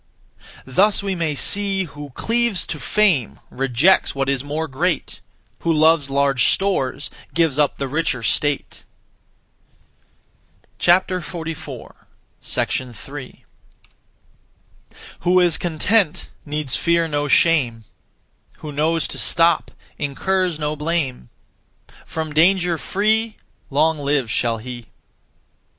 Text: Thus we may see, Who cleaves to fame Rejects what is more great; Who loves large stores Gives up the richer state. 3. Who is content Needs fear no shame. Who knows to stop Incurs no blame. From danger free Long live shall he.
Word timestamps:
Thus 0.65 1.03
we 1.03 1.13
may 1.13 1.35
see, 1.35 1.83
Who 1.83 2.09
cleaves 2.15 2.65
to 2.65 2.79
fame 2.79 3.39
Rejects 3.51 4.15
what 4.15 4.29
is 4.29 4.43
more 4.43 4.67
great; 4.67 5.21
Who 5.59 5.71
loves 5.71 6.09
large 6.09 6.47
stores 6.47 7.11
Gives 7.35 7.59
up 7.59 7.77
the 7.77 7.87
richer 7.87 8.23
state. 8.23 8.83
3. 10.79 11.53
Who 15.19 15.39
is 15.39 15.57
content 15.59 16.29
Needs 16.47 16.75
fear 16.75 17.07
no 17.07 17.27
shame. 17.27 17.83
Who 18.57 18.71
knows 18.71 19.07
to 19.07 19.19
stop 19.19 19.69
Incurs 19.99 20.57
no 20.57 20.75
blame. 20.75 21.29
From 22.07 22.33
danger 22.33 22.79
free 22.79 23.37
Long 23.69 23.99
live 23.99 24.31
shall 24.31 24.57
he. 24.57 24.87